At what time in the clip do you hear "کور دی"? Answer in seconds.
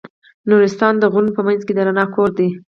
2.15-2.49